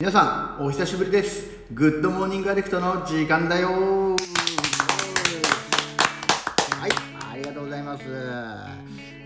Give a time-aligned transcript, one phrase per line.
[0.00, 1.58] 皆さんお久しぶりです。
[1.72, 3.68] グッドモーニングアディクトの時間だよ。
[3.68, 4.16] は
[6.86, 6.90] い
[7.32, 8.04] ありがとうございます。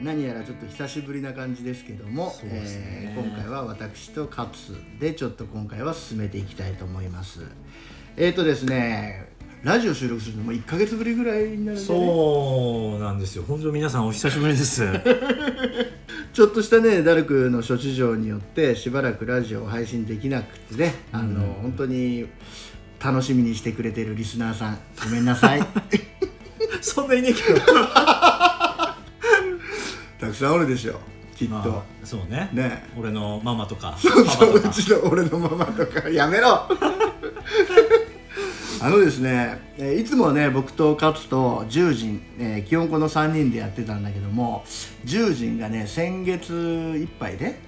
[0.01, 7.43] 何やらちょっと久しぶりな感じですけども、えー今回は私とカツでちょっと今回は進めていきたいと思います。
[8.17, 9.29] えっ、ー、とですね
[9.63, 13.45] ラジオ収録するのも1か月ぶりぐらいになるんで、ね、そうなんですよ。
[13.47, 14.83] 本当皆さんお久しぶりです
[16.33, 22.29] ちょっとしたねダルクの諸事情によってしばらくラジオを配信できなくてね、あの、うん、本当に
[23.03, 25.63] 楽しみにしてくれてるリスナーさんごめんなさい。
[26.81, 27.61] そんなにねえけど。
[30.21, 31.01] たくさんおるでしょ
[31.37, 32.49] きっと、まあ、そうね。
[32.53, 32.85] ね。
[32.97, 36.09] 俺のママとかそうそううちの俺のママとか。
[36.09, 36.69] やめろ
[38.83, 44.65] あのですね、えいつもね僕と勝と十人、えー、基本この3人でやってたんだけども
[45.05, 47.61] 十人がね先月いっぱいで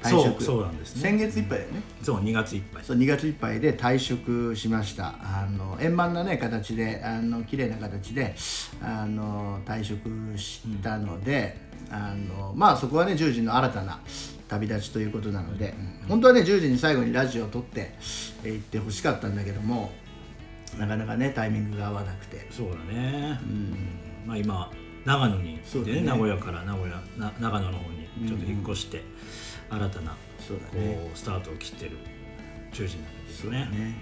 [0.00, 0.44] 退職。
[0.44, 1.02] そうなんですね。
[1.02, 2.84] 先月いっぱいだよね、そう2月いっぱい。
[2.84, 5.16] そう2月いっぱいで退職しました。
[5.20, 8.36] あの円満なね形であの綺麗な形で
[8.80, 11.56] あの退職したので、
[11.88, 13.98] うん、あのまあそこはね十人の新たな
[14.46, 17.94] 旅立ちということなので、うん、本当はね10時に最後にラジオを撮って、
[18.44, 19.90] えー、行ってほしかったんだけども
[20.78, 22.46] なかなかねタイミングが合わなくて。
[22.50, 23.76] そうだね、うん、
[24.26, 24.70] まあ今
[25.04, 29.02] 長野にで、ね、ね、名古屋から名古屋な長野の方にちょっと引っ越して、
[29.70, 31.98] うん、新たなそうだ、ね、こうスタートを切ってる
[32.72, 33.58] 中心なんですよね。
[33.72, 33.94] ね。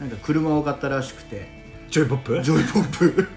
[0.00, 1.58] なんか車を買ったらしくて。
[1.90, 2.42] ジョイポップ？
[2.42, 3.28] ジョイポップ。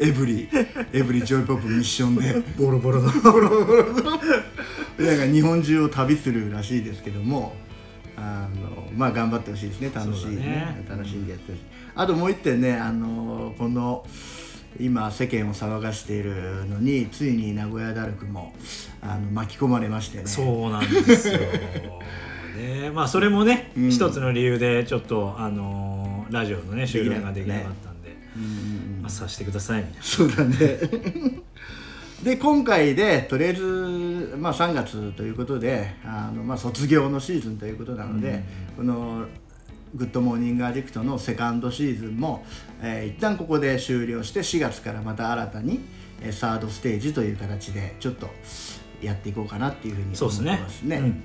[0.00, 0.48] エブリ
[0.92, 2.42] エブリジョイポップミッションで。
[2.58, 3.10] ボロボロの。
[3.20, 4.02] ボロボロの。
[4.02, 4.20] なんか
[5.26, 7.54] 日本中を旅するらしいですけども
[8.16, 11.64] あのまあ頑張ってほしいですね楽しいね、ね、楽しんでやってほしい、
[11.94, 14.06] あともう一点ねあのこの
[14.80, 18.52] 今世間を騒がしているのについに名古屋ダルクも
[19.00, 20.26] あの巻き込まれましてね。
[20.26, 21.38] そうなんですよ。
[22.56, 22.90] ね。
[22.94, 30.02] まあそれもね、うん、一つの理由でちょっとあのラジオのね収録ができなかったんで、ねうんまあ、さしてくださいみたいな。
[30.02, 30.56] そうだね。
[32.22, 33.62] で今回でとりあえず、
[34.36, 38.42] まあ、3月ということであの、まあ、卒業のシーズンということなので、
[38.76, 39.26] この
[39.94, 42.44] 「グッドモーニングアディクト」のセカンドシーズンも、
[42.82, 45.80] えー、一旦ここで終了して4月からまた新たに、
[46.20, 48.28] えー、サードステージという形でちょっと
[49.02, 51.22] やっていこうかなっていうふうに思ってますね。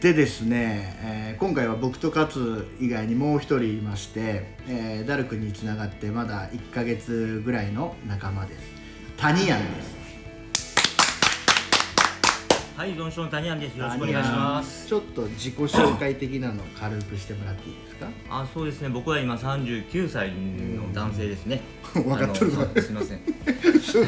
[0.00, 8.60] でですね、えー、今回は僕とカツ以外にもう一人いまして、えー、ダルクにつながってまだ1か月ぐらいの仲間です。
[9.16, 9.95] 谷庵です
[12.76, 13.78] はい存承の谷庵です。
[13.78, 14.86] よろしくお願いします。
[14.86, 18.06] ちょっと自己紹介的なのを軽くしてもらっていいですか？
[18.28, 18.90] あそうですね。
[18.90, 21.62] 僕は今39歳の男性ですね。
[21.94, 23.20] 分かってるすみません。
[23.80, 23.98] そ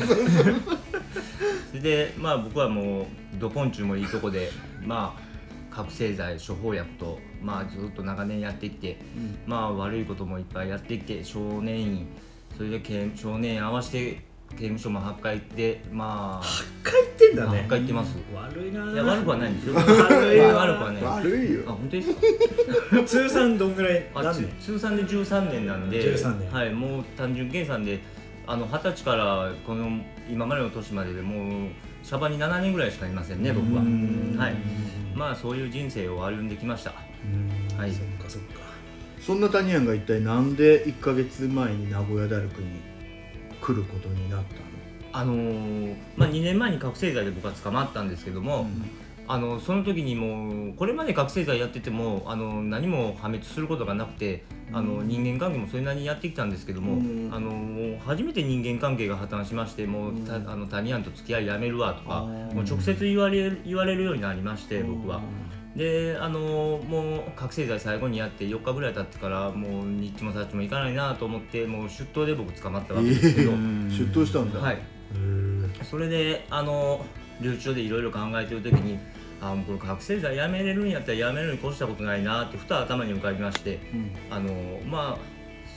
[1.72, 4.50] れでまあ僕はもうどこんちゅうもいいとこで
[4.84, 12.06] まあ覚醒剤処方薬と、まあ、ずっと長年やってきて、うん、まあ悪いこともいっぱいやってきて少年院
[12.56, 14.27] それで少年院合わせて
[14.58, 17.58] 刑務所も8回行ってまあ8回行ってんだね。
[17.60, 18.16] 8回行ってます。
[18.34, 18.92] 悪いな。
[18.92, 19.74] いや悪くはないんですよ。
[19.76, 20.40] 悪い。
[20.40, 21.02] 悪くはない。
[21.02, 21.60] 悪いよ。
[21.66, 23.02] あ本当ですか？
[23.06, 24.06] 通算どんぐらい？
[24.14, 26.50] あ通算で13年なんで13年。
[26.50, 28.00] はいもう単純計算で
[28.46, 29.88] あの二十歳からこの
[30.30, 31.68] 今までの年まででもう
[32.02, 33.82] シャバに7年ぐらいしかいませんね僕は。
[33.82, 34.54] はい。
[35.14, 36.92] まあそういう人生を歩んできました。
[37.76, 37.92] はい。
[37.92, 38.58] そっかそっか。
[39.20, 42.68] そんな谷ンが一体なんで1か月前に名古屋ダルクに
[43.68, 44.60] 来ることになったの？
[45.12, 48.90] あのー、まあ、2年前に覚醒剤で僕は捕まったんですけども、うん、
[49.28, 65.20] あのその時にもうこれまで覚醒剤やっててもあの何も破滅することがなくてあの人間関係もそれなりにやってきたんですけども、うん、あの初めて人間関係が破綻しましてもう、うん、あの他人と付き合いやめるわとかもう直接言われ言われるようになりまして僕は。
[65.76, 74.58] であのもう覚醒剤最後にやって4日ぐらい経ってからもう日ちもさっちも行かないなと思ってもう出頭で僕捕まったわけですけど、えー、 出頭したんだ。
[74.58, 74.78] はい。
[75.84, 77.04] それであの
[77.40, 78.98] 留置所でいろいろ考えてる時に
[79.40, 84.52] あこれ覚醒剤やめれるんやったらやめるに越したことないなってふと頭に浮かびまして、うん、あの
[84.86, 85.18] まあ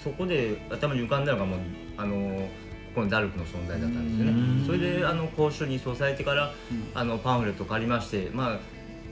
[0.03, 1.59] そこで頭に浮かんだのがもう
[1.97, 2.47] あの
[2.95, 4.65] このダルクの存在だったんですよね。
[4.65, 8.59] それであの交渉に移送されてから、うん、あのパンフレット借りましてまあ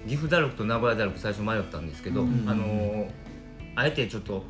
[0.07, 3.09] 岐阜ダルクと名古屋ダルク最初迷ったんですけど、あの
[3.75, 4.43] あえてちょっと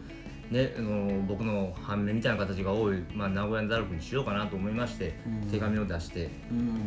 [0.52, 5.14] ね、あの僕の反面みたいな形が多い、まあ、名古屋ダルクにしようかなと思いまして、
[5.52, 6.30] 手紙を出して、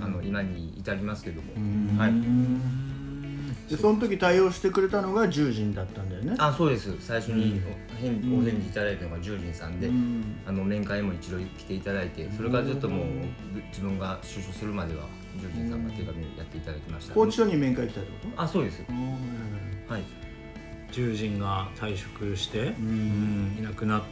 [0.01, 1.53] あの今に至りますけども、
[1.97, 2.13] はい、
[3.69, 6.35] でその時対応してくれたのが十人だったんだよね。
[6.39, 6.95] あそうです。
[7.01, 7.61] 最初に
[7.91, 10.23] お返お返事いただいたのが十人さんで、うん。
[10.47, 13.07] あの面会も一度来ていただいてそれからずっともう
[13.71, 15.07] 自分が就職するまでは
[15.41, 18.83] 十人さんが手紙をやっていただきました、拘置所に面会来たってこあそうです。
[18.83, 20.03] とはい
[20.91, 22.67] 獣人が退職して、ん。
[22.67, 24.03] うんいなくな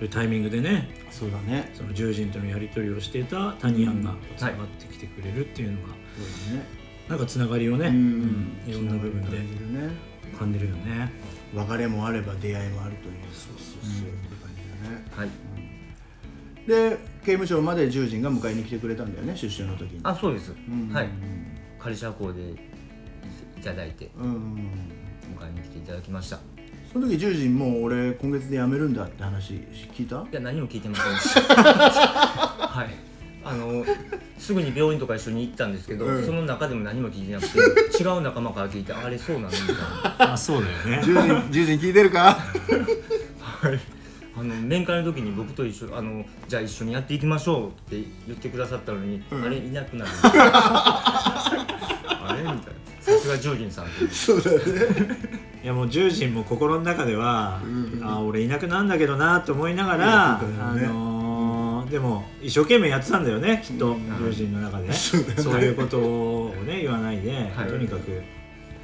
[0.00, 1.70] るタイミングでねそうだね。
[1.74, 9.90] その獣人とのやり取りをしていたタニアンがつながってきてくれるっていうのが、そうだねなんかつながりをね、ううんんいろんな部分で感じるね。
[10.38, 11.12] 感じるよね。
[11.54, 13.14] 別れもあれば出会いもあるという。
[13.32, 14.08] そうそうそう。
[14.08, 14.12] いう
[14.42, 15.04] 感じだね。
[15.16, 15.28] はい。
[16.66, 20.00] で刑務所まで十人が迎えに来てくれたんだよね出所の時に。
[20.02, 20.90] あそうです、ん。
[20.92, 21.08] はい。
[21.78, 24.10] 仮釈放でいいただいて。
[24.18, 24.54] うん。
[25.38, 26.36] 迎えに来ていただきました。
[26.36, 26.38] い
[26.92, 29.52] その時十人もう俺今月で辞めるんだって話
[29.94, 30.26] 聞いた？
[30.32, 31.54] や何も聞いてませんでした。
[32.66, 32.88] はい
[33.48, 33.84] あの
[34.38, 36.26] すぐに病院とか一緒に行ったんですけど、うん。
[36.26, 37.58] その中でも何も聞いてなくて
[38.02, 39.66] 違う仲間から聞いてあれそうなのみたい
[40.18, 40.32] な。
[40.32, 41.02] あそうだよね。
[41.04, 42.36] 十人十人聞いてるか？
[43.62, 43.78] はい、
[44.36, 50.10] あの面会の時に僕と一緒あのじゃあ一緒にやっていきましょうって言ってくださったのに、あれいなくなる。
[52.28, 52.60] あれみたいな。
[53.00, 54.10] さすがジョージンさんっていう。
[54.10, 54.58] そうだね。
[55.62, 58.00] いやもう獣人も心の中では、うん。
[58.04, 60.88] あ俺いなくなんだけどなと思いながいら、あね
[61.90, 64.92] でも一生懸命やってたんだよねきっと獣人の中で ね。
[64.94, 67.68] そういうことをね言わないで、はい。
[67.68, 68.22] とにかく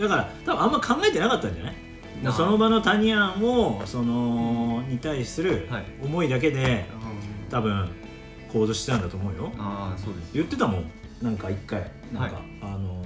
[0.01, 1.75] だから多分あんま考えてなかったんじゃない？
[2.33, 5.85] その場のタニアンをそのに対するはい。
[6.03, 6.87] 思いだけで
[7.51, 7.89] 多分
[8.53, 9.53] 行動してたんだと思うよ。
[9.59, 10.31] ああそうです。
[10.35, 10.85] 言ってたもん。
[11.23, 11.91] なんか一回。
[12.13, 12.45] なんか、はい。
[12.63, 13.03] あのー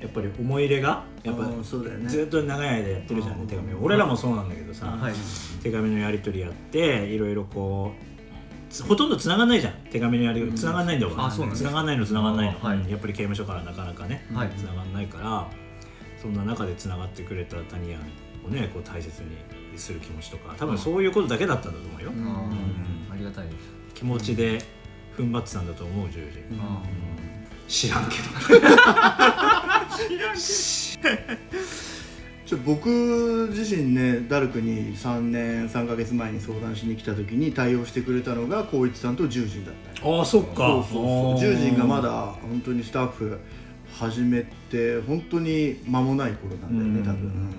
[0.00, 3.46] やっぱり思い入れがやっぱずっと長い間やってるじゃんねうん。
[3.48, 3.74] 手紙。
[3.74, 5.12] を俺らもそうなんだけどさ、はい。
[5.62, 8.09] 手紙のやり取りやっていろいろこうつ
[8.86, 9.72] ほとんど繋がんないじゃん。
[9.90, 12.78] 手紙のやり繋がんないんだわ、あそうなん繋がんないの繋がんないの、あはい。
[12.78, 14.50] うんやっぱり刑務所からなかなかね、はい。
[14.50, 15.48] 繋がんないから
[16.22, 18.02] そんな中で繋がってくれたタニアン
[18.46, 19.30] をねこう大切に
[19.78, 23.10] する気持ちとか多分そういうことだけだったんだと思うよ、うん。
[23.12, 23.56] ありがたいです。
[23.94, 24.62] 気持ちで
[25.16, 26.82] 踏ん張ってたんだと思う十字、あ
[27.66, 28.60] 知らんけど
[32.50, 40.04] ちょ僕自身ねダルクに3年3か月前に相談しに来た時に対応してくれたのが光一さんと十人だった。
[40.04, 40.56] よああそっか。
[40.56, 41.38] そうそうそう。
[41.38, 42.10] 十人がまだ
[42.42, 43.38] 本当にスタッフ
[43.92, 47.04] 始めて本当に間もない頃なんだよねうん。
[47.04, 47.54] 多分、うん。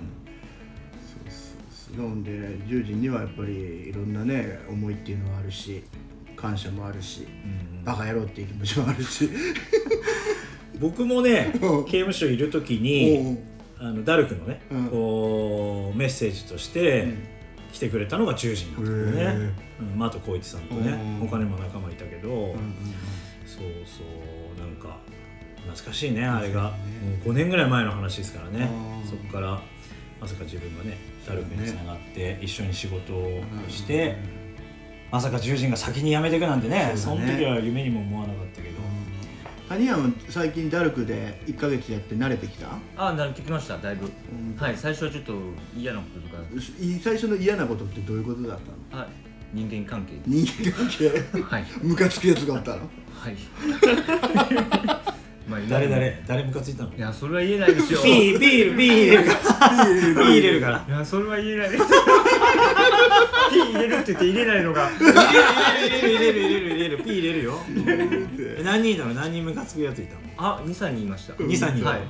[1.00, 2.06] そうそうそう。
[2.10, 5.82] なので十人にはやっぱりいろんなね思いっていうのはあるし
[6.36, 7.26] 感謝もあるし、
[7.82, 9.30] バカ野郎っていう気持ちもあるし。
[10.78, 11.84] 僕もねうん。
[11.86, 13.38] 刑務所いる時に
[13.82, 14.88] あのダルクのね、うん。
[14.88, 17.08] こうメッセージとして
[17.72, 18.84] 来てくれたのが10時なん
[19.14, 21.28] だよへね、うんまあ、あと光一さんとねうん。
[21.28, 22.74] 他にも仲間いたけど、うんうん
[23.44, 24.96] そうそうなんか
[25.66, 26.76] 懐かしいねあれが、も
[27.26, 28.68] う5年ぐらい前の話ですからね。
[29.02, 29.08] うん。
[29.08, 29.60] そこから
[30.20, 30.96] まさか自分がね
[31.28, 34.16] ダルクにつながって一緒に仕事をして、
[35.10, 37.26] まさか獣人が先に辞めていくなんてねそね。
[37.26, 38.71] の時は夢にも思わなかったけど、
[39.72, 42.66] タニアンは最近ダルクで1か月やって慣れてきた？
[42.94, 44.54] あ慣れてきましただいぶ、ん。
[44.58, 45.32] はい最初はちょっと
[45.74, 46.42] 嫌なこととか。
[46.78, 48.58] い最初の嫌なことってどういうことだっ
[48.90, 49.02] たの？
[49.02, 49.10] はい。
[49.54, 51.08] 人間関係人間関係？
[51.42, 51.64] はい。
[51.80, 52.80] ムカつくやつがあったの？
[52.80, 53.36] はい。
[55.48, 56.22] ま あ誰誰？
[56.26, 56.94] 誰ムカついたの？
[56.94, 58.02] いやそれは言えないですよ。
[58.02, 60.84] ビービールビールビール入れるから。
[60.86, 61.70] いやそれは言えない。
[63.52, 64.90] ピー入れるって言って入れないのが。
[64.90, 65.12] 入れ
[66.02, 67.54] る入れる入れる入れる入れるピー入れるよ。
[68.58, 69.14] え何人いたの？
[69.14, 70.20] 何人ムカつくやついたの？
[70.36, 71.34] あ二三人いました。
[71.34, 71.96] 23人は。
[71.96, 72.00] い。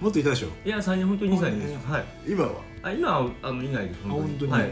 [0.00, 0.48] もっといたでしょ？
[0.64, 1.86] いや三人本当に二三人です。
[1.86, 2.04] はい。
[2.26, 2.52] 今は？
[2.82, 4.52] あ今はあのいないです本当に。
[4.52, 4.62] はい。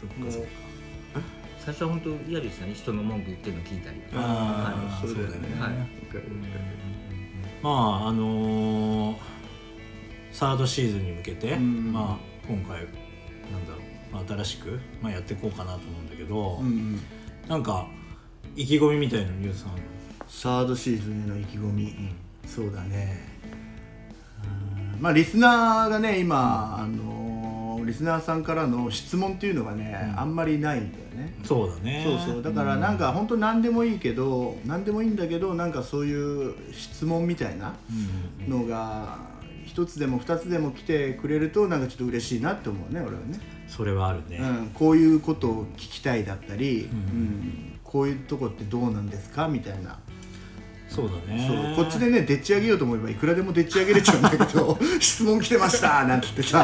[0.00, 0.48] そっかそっか。
[1.58, 2.72] 最初は本当嫌でしたね。
[2.74, 4.00] 人の文句言ってるの聞いたり。
[4.14, 5.60] ああそうだよね。
[5.60, 5.72] はい。
[7.62, 9.16] まああのー
[10.30, 11.92] サードシーズンに向けて、うん。
[11.92, 17.00] まあ今回なんだろう、まあ、新しく、まあ、やっていこうかなと思うんだけど、うん。
[17.48, 17.88] なんか
[18.58, 19.70] 意気込みみたいなのさん。
[20.28, 21.94] サードシーズンへの意気込み、
[22.44, 23.20] そうだね。
[24.96, 31.32] うんまあリスナーがね今、あのーリスナーさんからの質問っていうのがね、あんまりないんだよね。
[31.44, 32.02] そうだね。
[32.04, 32.42] そうそう。
[32.42, 37.76] だからなんか本当何でもいいけど何でもいいんだけどなんかそういう質問みたいな
[38.44, 38.50] うん。
[38.50, 39.18] のが
[39.64, 43.38] 一つでも二つでも来てくれるとなんかちょっと嬉しいなって思うね俺はね、
[43.68, 46.98] それはあるね、うん、こういうことを聞きたいだったり、うん。
[46.98, 49.48] うんこういうとこってどうなんですか？
[49.48, 49.98] みたいな。
[50.88, 51.74] そうだね。
[51.76, 51.84] そう。
[51.84, 56.58] こっちでねでっち上げようと思えばいくらでもでっち上げれちゃうんだけど質問来てました なんつってさ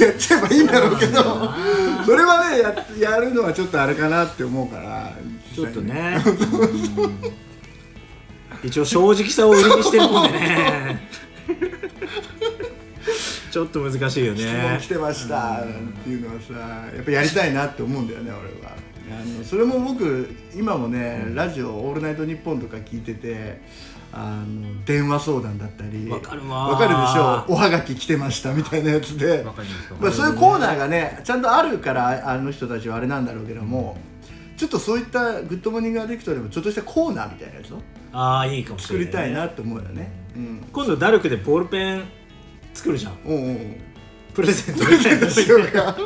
[0.00, 1.52] やっちゃえばいいんだろうけど
[2.06, 5.12] それはねややるのはちょっとあれかなって思うから
[5.54, 6.18] ちょっとね。
[8.64, 11.08] 一応正直さを売りにしてるもんでね。
[13.52, 14.40] ちょっと難しいよね。
[14.40, 16.52] 質問来てましたなんていうのはさ
[16.94, 18.76] やっぱやりたいなって思うんだよね俺は
[19.08, 23.60] あのそれも僕今もね、ラジオ「オールナイトニッポン」とか聞いてて
[24.12, 26.68] あの電話相談だったりわかるわ。
[26.68, 29.44] わかるでしょおはがき来てましたみたいなやつで。
[30.00, 33.96] まあ、そういうコーナーがねちゃんとあるからあの人たちはあれなんだろうけども、
[34.56, 37.82] ちょっとそういった「グッドモーニングアディクト」でもちょっとしたコーナーみたいなやつを
[38.12, 40.10] ああいいかもし作りれない、たいなと思うよね。
[40.34, 40.64] うん。
[40.72, 42.04] 今度ダルクでボールペン
[42.74, 43.12] 作るじゃん。
[43.26, 43.58] おうおう
[44.34, 45.96] プレゼントしようか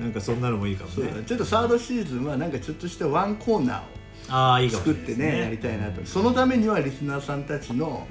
[0.00, 1.12] なんかそんなのもいいかもね。
[1.12, 1.22] ね。
[1.26, 3.82] ちょっとサードシーズンはなんかちょっとしたワンコーナーを
[4.28, 6.04] ああいい作ってねやりたいなと。
[6.04, 8.06] そのためにはリスナーさんたちの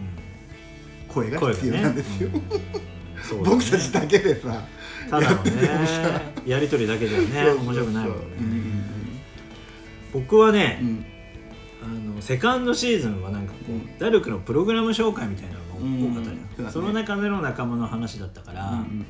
[1.08, 2.42] 声が必要なんですよ、うん。
[3.24, 3.56] そうだね。
[3.56, 4.64] 僕たちだけでさ
[5.10, 5.52] ただのね
[5.86, 8.26] さやり取りだけじゃね面白くないもんね。
[8.40, 8.82] うん
[10.14, 11.06] 僕はね、うん。
[11.84, 13.98] あのセカンドシーズンはなんかこう、うん。
[13.98, 16.72] ダルクのプログラム紹介みたいなのが多かったじゃん、うん。
[16.72, 19.06] その中での仲間の話だったから、うん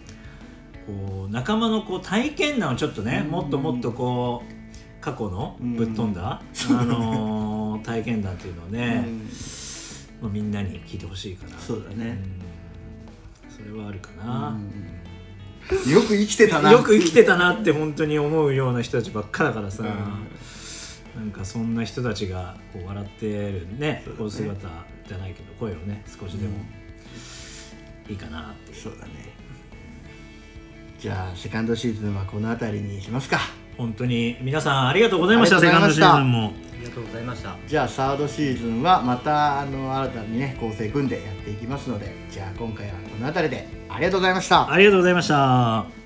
[0.87, 3.31] こう仲間のこう体験談をちょっとね、うん。
[3.31, 9.29] もっともっとこう過去のぶっ飛んだ、う んあのー体験談っていうのをうね、ん。
[10.21, 12.21] まあ、みんなに聞いてほしいかなそうだね。
[13.43, 13.51] うん。
[13.51, 14.59] それはあるかな、
[15.91, 16.71] よく生きてたな。
[16.71, 21.21] よく生きてたなって本当に思うような人たちばっかだからさ、うん。
[21.21, 24.69] なんかそんな人たちがこう笑ってるねこう姿
[25.07, 26.53] じゃないけど声をね少しでも
[28.07, 29.11] いいかなってそうだね
[31.01, 33.39] じゃあセカンドシーズンはこの辺りにしますか。
[33.75, 34.37] 本当に。
[34.39, 37.55] 皆さんありがとうございましたセカンドシーズンもありがとうございました。
[37.67, 44.71] じゃあサードシーズンはまたあの新たにね構成組んでやっていきますのでじゃあ今回はこの辺りでありがとうございました。
[44.71, 46.00] ありがとうございました